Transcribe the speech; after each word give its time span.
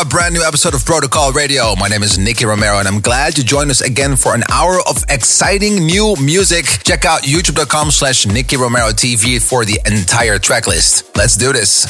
A 0.00 0.04
brand 0.04 0.32
new 0.32 0.42
episode 0.42 0.72
of 0.72 0.82
Protocol 0.86 1.30
Radio. 1.32 1.74
My 1.76 1.86
name 1.86 2.02
is 2.02 2.16
Nicky 2.16 2.46
Romero 2.46 2.78
and 2.78 2.88
I'm 2.88 3.00
glad 3.00 3.36
you 3.36 3.44
joined 3.44 3.70
us 3.70 3.82
again 3.82 4.16
for 4.16 4.34
an 4.34 4.42
hour 4.50 4.78
of 4.88 5.04
exciting 5.10 5.84
new 5.84 6.16
music. 6.16 6.64
Check 6.84 7.04
out 7.04 7.22
youtube.com 7.22 7.90
slash 7.90 8.24
Nicky 8.26 8.56
Romero 8.56 8.92
TV 8.92 9.38
for 9.42 9.66
the 9.66 9.78
entire 9.84 10.38
track 10.38 10.66
list. 10.66 11.14
Let's 11.16 11.36
do 11.36 11.52
this. 11.52 11.84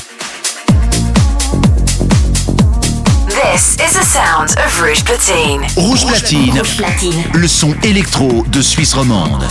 This 3.28 3.78
is 3.78 3.92
the 3.94 4.04
sound 4.04 4.50
of 4.58 4.82
Rouge 4.82 5.02
Platine. 5.02 5.62
Rouge 5.76 6.04
Platine. 6.04 6.58
Rouge 6.58 6.76
Platine. 6.76 7.40
Le 7.40 7.46
son 7.46 7.76
électro 7.84 8.44
de 8.48 8.60
Suisse 8.60 8.92
romande. 8.92 9.44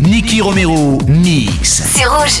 Nicky 0.00 0.40
Romero 0.40 0.98
mix. 1.06 1.82
C'est 1.94 2.06
rouge. 2.06 2.40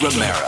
Romero. 0.00 0.47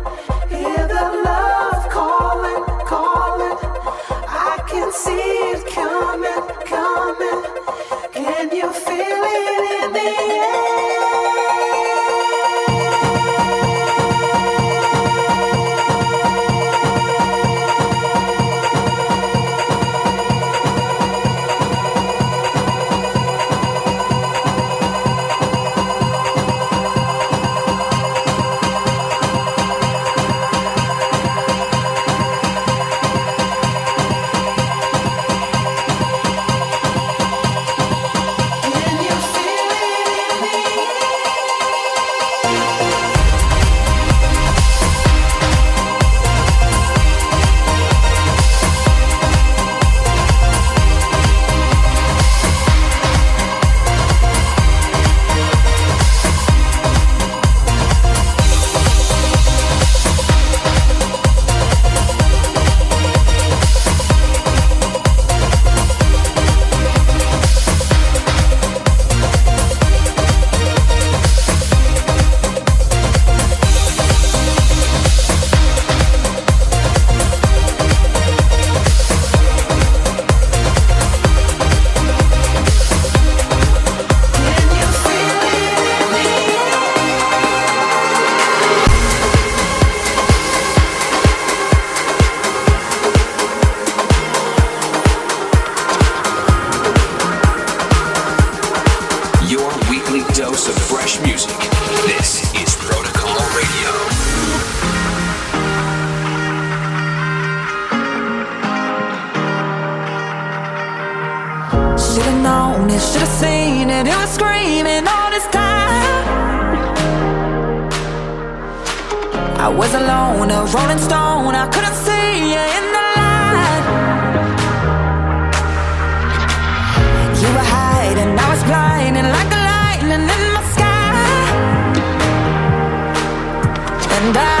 and 134.31 134.37
I 134.37 134.60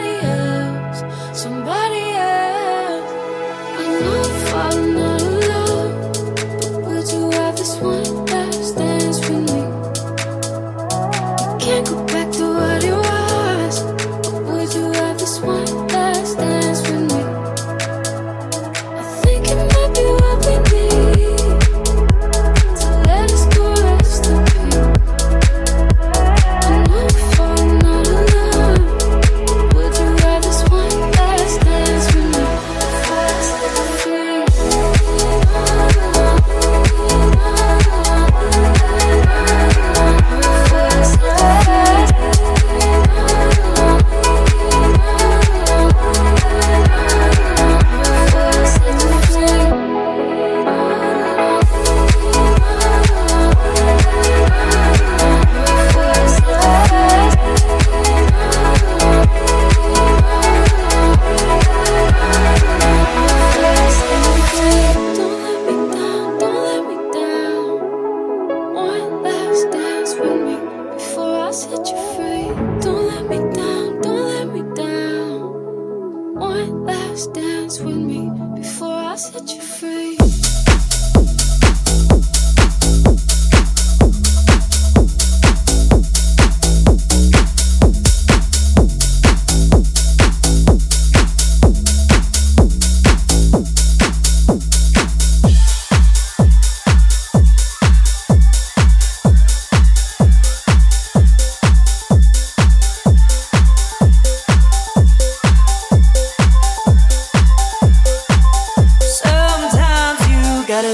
Want 0.00 0.31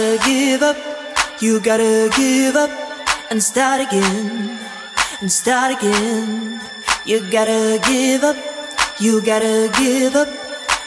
gotta 0.09 0.29
give 0.29 0.63
up, 0.63 0.77
you 1.43 1.61
gotta 1.61 2.11
give 2.17 2.57
up 2.57 2.71
and 3.31 3.43
start 3.43 3.81
again, 3.83 4.59
and 5.21 5.31
start 5.31 5.77
again. 5.77 6.61
You 7.05 7.21
gotta 7.31 7.79
give 7.87 8.25
up, 8.25 8.37
you 8.99 9.21
gotta 9.21 9.71
give 9.79 10.17
up 10.17 10.29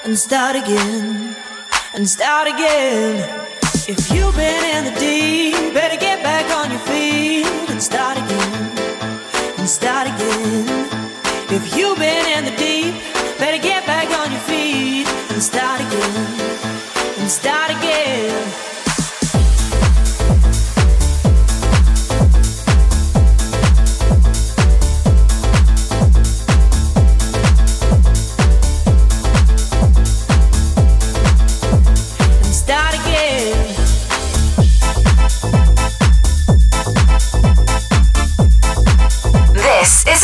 and 0.05 0.17
start 0.17 0.55
again, 0.55 1.35
and 1.93 2.09
start 2.09 2.47
again. 2.47 3.47
If 3.87 4.11
you've 4.11 4.35
been 4.35 4.63
in 4.75 4.85
the 4.91 4.99
deep, 4.99 5.73
better 5.73 5.99
get 5.99 6.23
back 6.23 6.49
on 6.57 6.71
your 6.71 6.79
feet 6.79 7.45
and 7.69 7.81
start 7.81 8.17
again, 8.17 8.71
and 9.59 9.69
start 9.69 10.07
again. 10.07 10.65
If 11.49 11.75
you've 11.77 11.99
been 11.99 12.25
in 12.37 12.45
the 12.45 12.55
deep, 12.57 12.95
better 13.37 13.61
get 13.61 13.85
back 13.85 14.09
on 14.19 14.31
your 14.31 14.41
feet 14.41 15.07
and 15.29 15.43
start 15.43 15.79
again 15.79 16.61
and 17.19 17.29
start 17.29 17.69
again. 17.69 18.70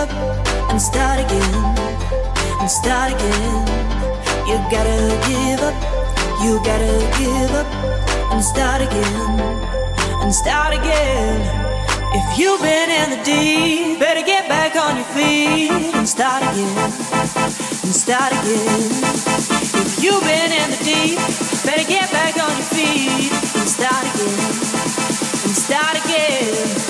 Up 0.00 0.10
and 0.70 0.80
start 0.80 1.20
again, 1.20 1.54
and 2.60 2.70
start 2.70 3.12
again. 3.12 3.60
You 4.48 4.56
gotta 4.72 4.98
give 5.28 5.60
up, 5.60 5.76
you 6.42 6.52
gotta 6.64 6.94
give 7.20 7.52
up 7.52 7.68
and 8.32 8.42
start 8.42 8.80
again, 8.80 9.30
and 10.22 10.32
start 10.34 10.72
again. 10.72 11.38
If 12.18 12.38
you've 12.38 12.62
been 12.62 12.90
in 13.00 13.08
the 13.14 13.20
deep, 13.24 14.00
better 14.00 14.24
get 14.24 14.48
back 14.48 14.74
on 14.74 14.96
your 14.96 15.10
feet 15.16 15.70
and 15.94 16.08
start 16.08 16.42
again, 16.48 16.76
and 17.84 17.94
start 18.04 18.32
again. 18.32 18.80
If 19.84 20.02
you've 20.02 20.24
been 20.24 20.50
in 20.60 20.68
the 20.74 20.80
deep, 20.90 21.18
better 21.66 21.86
get 21.86 22.10
back 22.10 22.34
on 22.40 22.52
your 22.56 22.70
feet 22.76 23.32
and 23.60 23.68
start 23.68 24.04
again 24.10 24.38
and 25.44 25.56
start 25.66 25.96
again. 26.02 26.89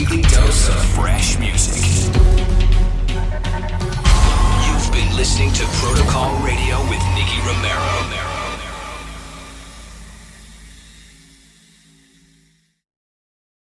weekly 0.00 0.22
dose 0.22 0.68
of 0.70 0.82
fresh 0.94 1.38
music. 1.38 1.76
You've 4.64 4.92
been 4.92 5.14
listening 5.14 5.52
to 5.52 5.64
Protocol 5.74 6.34
Radio 6.42 6.80
with 6.88 7.02
Nicky 7.14 7.38
Romero. 7.46 8.09